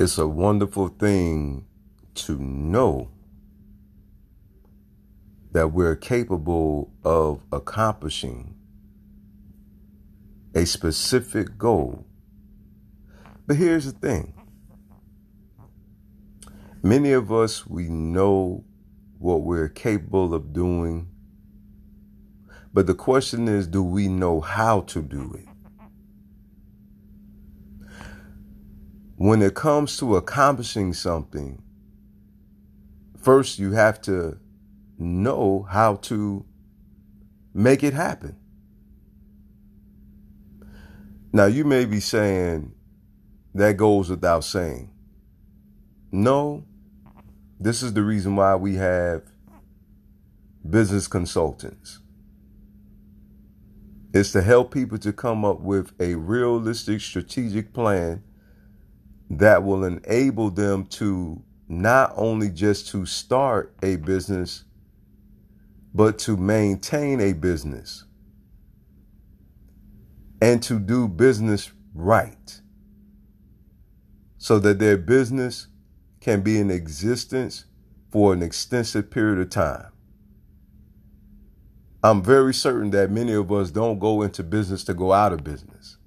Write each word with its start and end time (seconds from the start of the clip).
It's 0.00 0.16
a 0.16 0.28
wonderful 0.28 0.86
thing 0.86 1.66
to 2.14 2.38
know 2.38 3.10
that 5.50 5.72
we're 5.72 5.96
capable 5.96 6.92
of 7.04 7.42
accomplishing 7.50 8.54
a 10.54 10.66
specific 10.66 11.58
goal. 11.58 12.06
But 13.48 13.56
here's 13.56 13.86
the 13.86 13.98
thing 13.98 14.34
many 16.80 17.10
of 17.10 17.32
us, 17.32 17.66
we 17.66 17.88
know 17.88 18.64
what 19.18 19.42
we're 19.42 19.68
capable 19.68 20.32
of 20.32 20.52
doing. 20.52 21.08
But 22.72 22.86
the 22.86 22.94
question 22.94 23.48
is, 23.48 23.66
do 23.66 23.82
we 23.82 24.06
know 24.06 24.40
how 24.40 24.82
to 24.82 25.02
do 25.02 25.34
it? 25.36 25.47
When 29.18 29.42
it 29.42 29.54
comes 29.54 29.96
to 29.98 30.14
accomplishing 30.14 30.94
something, 30.94 31.60
first 33.20 33.58
you 33.58 33.72
have 33.72 34.00
to 34.02 34.38
know 34.96 35.66
how 35.68 35.96
to 35.96 36.46
make 37.52 37.82
it 37.82 37.94
happen. 37.94 38.36
Now, 41.32 41.46
you 41.46 41.64
may 41.64 41.84
be 41.84 41.98
saying 41.98 42.72
that 43.54 43.76
goes 43.76 44.08
without 44.08 44.44
saying. 44.44 44.92
No, 46.12 46.64
this 47.58 47.82
is 47.82 47.94
the 47.94 48.04
reason 48.04 48.36
why 48.36 48.54
we 48.54 48.76
have 48.76 49.24
business 50.70 51.08
consultants. 51.08 51.98
It's 54.14 54.30
to 54.30 54.42
help 54.42 54.72
people 54.72 54.98
to 54.98 55.12
come 55.12 55.44
up 55.44 55.58
with 55.58 55.92
a 56.00 56.14
realistic 56.14 57.00
strategic 57.00 57.72
plan 57.72 58.22
that 59.30 59.64
will 59.64 59.84
enable 59.84 60.50
them 60.50 60.86
to 60.86 61.42
not 61.68 62.12
only 62.16 62.50
just 62.50 62.88
to 62.88 63.06
start 63.06 63.74
a 63.82 63.96
business 63.96 64.64
but 65.94 66.18
to 66.18 66.36
maintain 66.36 67.20
a 67.20 67.32
business 67.32 68.04
and 70.42 70.62
to 70.62 70.78
do 70.80 71.08
business 71.08 71.72
right 71.94 72.60
so 74.38 74.58
that 74.60 74.78
their 74.80 74.96
business 74.98 75.68
can 76.20 76.42
be 76.42 76.58
in 76.58 76.70
existence 76.70 77.66
for 78.12 78.32
an 78.34 78.42
extensive 78.42 79.10
period 79.10 79.40
of 79.40 79.50
time. 79.50 79.86
I'm 82.04 82.22
very 82.22 82.54
certain 82.54 82.90
that 82.92 83.12
many 83.12 83.34
of 83.34 83.52
us 83.52 83.70
don't 83.72 84.00
go 84.00 84.22
into 84.22 84.44
business 84.44 84.84
to 84.86 84.94
go 84.94 85.12
out 85.12 85.34
of 85.34 85.44
business. 85.44 85.97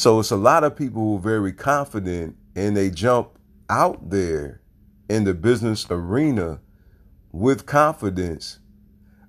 So 0.00 0.18
it's 0.18 0.30
a 0.30 0.36
lot 0.36 0.64
of 0.64 0.76
people 0.76 1.02
who 1.02 1.16
are 1.18 1.20
very 1.20 1.52
confident 1.52 2.34
and 2.56 2.74
they 2.74 2.88
jump 2.88 3.38
out 3.68 4.08
there 4.08 4.62
in 5.10 5.24
the 5.24 5.34
business 5.34 5.86
arena 5.90 6.60
with 7.32 7.66
confidence. 7.66 8.60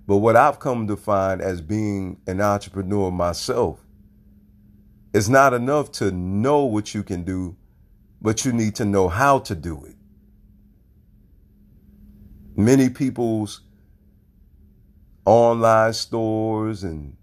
But 0.07 0.19
what 0.19 0.37
I've 0.37 0.59
come 0.59 0.87
to 0.87 0.95
find 0.95 1.41
as 1.41 1.59
being 1.59 2.21
an 2.25 2.39
entrepreneur 2.39 3.11
myself, 3.11 3.85
it's 5.13 5.27
not 5.27 5.53
enough 5.53 5.91
to 5.99 6.09
know 6.09 6.63
what 6.63 6.93
you 6.93 7.03
can 7.03 7.25
do, 7.25 7.57
but 8.21 8.45
you 8.45 8.53
need 8.53 8.73
to 8.75 8.85
know 8.85 9.09
how 9.09 9.39
to 9.39 9.55
do 9.55 9.83
it. 9.83 9.97
Many 12.55 12.89
people's 12.89 13.59
online 15.25 15.91
stores 15.91 16.85
and 16.85 17.17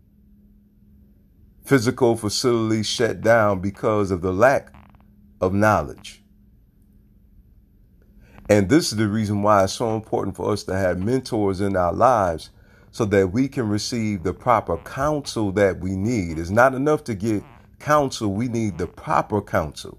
physical 1.69 2.17
facilities 2.17 2.87
shut 2.87 3.21
down 3.21 3.61
because 3.61 4.11
of 4.11 4.23
the 4.23 4.33
lack 4.33 4.73
of 5.39 5.53
knowledge. 5.53 6.23
And 8.49 8.71
this 8.71 8.91
is 8.91 8.97
the 8.97 9.07
reason 9.07 9.43
why 9.43 9.65
it's 9.65 9.75
so 9.75 9.95
important 9.95 10.35
for 10.35 10.51
us 10.51 10.65
to 10.65 10.75
have 10.75 10.99
mentors 10.99 11.61
in 11.61 11.77
our 11.77 11.93
lives 11.93 12.49
so 12.91 13.05
that 13.05 13.33
we 13.33 13.49
can 13.49 13.69
receive 13.69 14.23
the 14.23 14.33
proper 14.33 14.79
counsel 14.79 15.53
that 15.53 15.79
we 15.81 15.95
need. 15.95 16.39
It's 16.39 16.49
not 16.49 16.73
enough 16.73 17.05
to 17.05 17.15
get 17.15 17.43
counsel, 17.79 18.33
we 18.33 18.49
need 18.49 18.79
the 18.79 18.87
proper 18.87 19.43
counsel. 19.43 19.99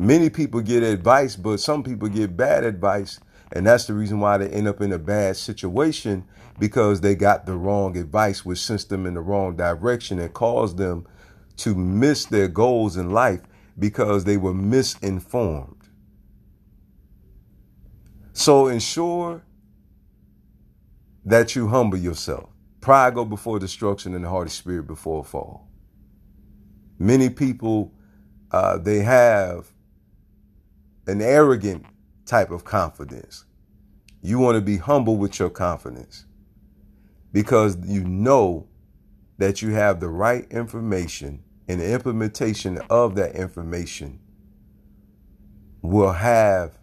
Many 0.00 0.30
people 0.30 0.62
get 0.62 0.82
advice, 0.82 1.36
but 1.36 1.60
some 1.60 1.84
people 1.84 2.08
get 2.08 2.36
bad 2.36 2.64
advice. 2.64 3.20
And 3.52 3.66
that's 3.66 3.86
the 3.86 3.94
reason 3.94 4.20
why 4.20 4.38
they 4.38 4.48
end 4.48 4.68
up 4.68 4.80
in 4.80 4.92
a 4.92 4.98
bad 4.98 5.36
situation 5.36 6.24
because 6.58 7.00
they 7.00 7.14
got 7.14 7.46
the 7.46 7.56
wrong 7.56 7.96
advice, 7.96 8.44
which 8.44 8.58
sent 8.58 8.88
them 8.88 9.06
in 9.06 9.14
the 9.14 9.20
wrong 9.20 9.56
direction 9.56 10.18
and 10.18 10.32
caused 10.32 10.76
them 10.76 11.06
to 11.58 11.74
miss 11.74 12.26
their 12.26 12.48
goals 12.48 12.96
in 12.96 13.10
life 13.10 13.40
because 13.78 14.24
they 14.24 14.36
were 14.36 14.54
misinformed. 14.54 15.76
So 18.32 18.68
ensure 18.68 19.42
that 21.24 21.56
you 21.56 21.68
humble 21.68 21.98
yourself. 21.98 22.50
Pride 22.80 23.14
go 23.14 23.24
before 23.24 23.58
destruction 23.58 24.14
and 24.14 24.24
the 24.24 24.28
Holy 24.28 24.48
Spirit 24.48 24.86
before 24.86 25.24
fall. 25.24 25.68
Many 26.98 27.30
people, 27.30 27.92
uh, 28.50 28.78
they 28.78 29.00
have 29.00 29.68
an 31.06 31.22
arrogant 31.22 31.84
type 32.30 32.52
of 32.52 32.62
confidence. 32.62 33.44
You 34.22 34.38
want 34.38 34.54
to 34.54 34.60
be 34.60 34.76
humble 34.76 35.16
with 35.16 35.40
your 35.40 35.50
confidence 35.50 36.26
because 37.32 37.76
you 37.84 38.04
know 38.04 38.68
that 39.38 39.62
you 39.62 39.70
have 39.72 39.98
the 39.98 40.08
right 40.08 40.46
information 40.52 41.42
and 41.66 41.80
the 41.80 41.92
implementation 41.92 42.78
of 42.88 43.16
that 43.16 43.34
information 43.34 44.20
will 45.82 46.12
have 46.12 46.78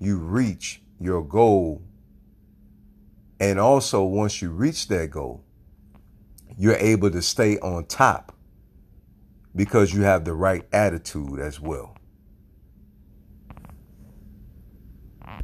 you 0.00 0.16
reach 0.16 0.80
your 0.98 1.22
goal. 1.22 1.82
And 3.38 3.58
also, 3.58 4.02
once 4.02 4.40
you 4.40 4.50
reach 4.50 4.88
that 4.88 5.10
goal, 5.10 5.44
you're 6.56 6.76
able 6.76 7.10
to 7.10 7.20
stay 7.20 7.58
on 7.58 7.84
top 7.84 8.34
because 9.54 9.92
you 9.92 10.02
have 10.02 10.24
the 10.24 10.32
right 10.32 10.66
attitude 10.72 11.38
as 11.38 11.60
well. 11.60 11.96